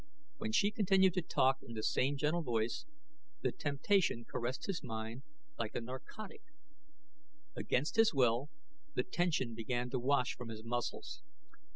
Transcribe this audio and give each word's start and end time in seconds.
When 0.39 0.51
she 0.51 0.71
continued 0.71 1.13
to 1.13 1.21
talk 1.21 1.59
in 1.61 1.75
the 1.75 1.83
same 1.83 2.17
gentle 2.17 2.41
voice, 2.41 2.87
the 3.41 3.51
temptation 3.51 4.25
caressed 4.25 4.65
his 4.65 4.81
mind 4.81 5.21
like 5.59 5.75
a 5.75 5.79
narcotic; 5.79 6.41
against 7.55 7.97
his 7.97 8.11
will, 8.11 8.49
the 8.95 9.03
tension 9.03 9.53
began 9.53 9.91
to 9.91 9.99
wash 9.99 10.33
from 10.35 10.49
his 10.49 10.63
muscles. 10.63 11.21